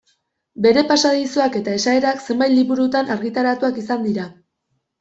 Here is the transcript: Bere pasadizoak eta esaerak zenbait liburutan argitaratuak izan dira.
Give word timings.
Bere 0.65 0.83
pasadizoak 0.91 1.59
eta 1.59 1.75
esaerak 1.81 2.25
zenbait 2.25 2.55
liburutan 2.57 3.15
argitaratuak 3.19 3.81
izan 3.87 4.05
dira. 4.11 4.31